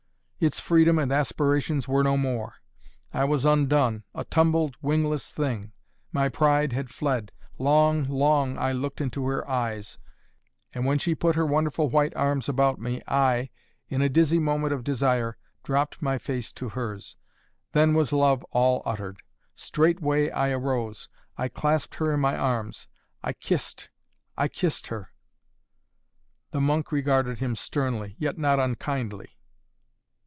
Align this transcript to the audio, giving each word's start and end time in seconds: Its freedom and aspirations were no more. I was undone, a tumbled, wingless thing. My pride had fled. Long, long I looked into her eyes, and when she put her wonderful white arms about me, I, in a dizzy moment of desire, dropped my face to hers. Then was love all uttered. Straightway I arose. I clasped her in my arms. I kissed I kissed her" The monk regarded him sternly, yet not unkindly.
Its 0.43 0.59
freedom 0.59 0.97
and 0.97 1.11
aspirations 1.13 1.87
were 1.87 2.01
no 2.03 2.17
more. 2.17 2.55
I 3.13 3.25
was 3.25 3.45
undone, 3.45 4.05
a 4.15 4.23
tumbled, 4.23 4.75
wingless 4.81 5.29
thing. 5.29 5.71
My 6.11 6.29
pride 6.29 6.73
had 6.73 6.89
fled. 6.89 7.31
Long, 7.59 8.05
long 8.05 8.57
I 8.57 8.71
looked 8.71 9.01
into 9.01 9.27
her 9.27 9.47
eyes, 9.47 9.99
and 10.73 10.83
when 10.87 10.97
she 10.97 11.13
put 11.13 11.35
her 11.35 11.45
wonderful 11.45 11.91
white 11.91 12.15
arms 12.15 12.49
about 12.49 12.79
me, 12.79 13.03
I, 13.07 13.51
in 13.87 14.01
a 14.01 14.09
dizzy 14.09 14.39
moment 14.39 14.73
of 14.73 14.83
desire, 14.83 15.37
dropped 15.63 16.01
my 16.01 16.17
face 16.17 16.51
to 16.53 16.69
hers. 16.69 17.15
Then 17.73 17.93
was 17.93 18.11
love 18.11 18.43
all 18.45 18.81
uttered. 18.83 19.21
Straightway 19.55 20.31
I 20.31 20.49
arose. 20.49 21.07
I 21.37 21.49
clasped 21.49 21.93
her 21.97 22.15
in 22.15 22.19
my 22.19 22.35
arms. 22.35 22.87
I 23.21 23.31
kissed 23.33 23.91
I 24.35 24.47
kissed 24.47 24.87
her" 24.87 25.11
The 26.51 26.61
monk 26.61 26.91
regarded 26.91 27.37
him 27.41 27.53
sternly, 27.53 28.15
yet 28.17 28.39
not 28.39 28.57
unkindly. 28.59 29.37